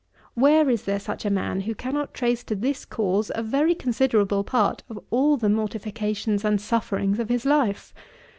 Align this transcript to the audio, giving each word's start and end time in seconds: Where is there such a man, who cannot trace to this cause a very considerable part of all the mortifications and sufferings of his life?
Where 0.33 0.67
is 0.67 0.85
there 0.85 0.99
such 0.99 1.25
a 1.25 1.29
man, 1.29 1.61
who 1.61 1.75
cannot 1.75 2.15
trace 2.15 2.43
to 2.45 2.55
this 2.55 2.85
cause 2.85 3.31
a 3.35 3.43
very 3.43 3.75
considerable 3.75 4.43
part 4.43 4.81
of 4.89 4.97
all 5.11 5.37
the 5.37 5.47
mortifications 5.47 6.43
and 6.43 6.59
sufferings 6.59 7.19
of 7.19 7.29
his 7.29 7.45
life? 7.45 7.93